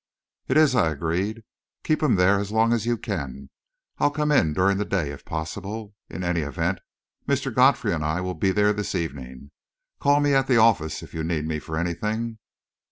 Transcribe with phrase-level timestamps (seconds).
[0.47, 1.43] "It is," I agreed.
[1.83, 3.51] "Keep him there as long as you can.
[3.99, 6.79] I'll come in during the day, if possible; in any event,
[7.27, 7.53] Mr.
[7.53, 9.51] Godfrey and I will be there this evening.
[9.99, 12.39] Call me at the office, if you need me for anything."